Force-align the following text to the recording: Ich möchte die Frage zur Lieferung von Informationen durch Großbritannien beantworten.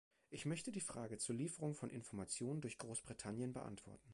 Ich 0.31 0.45
möchte 0.47 0.71
die 0.71 0.79
Frage 0.81 1.19
zur 1.19 1.35
Lieferung 1.35 1.75
von 1.75 1.91
Informationen 1.91 2.59
durch 2.61 2.79
Großbritannien 2.79 3.53
beantworten. 3.53 4.09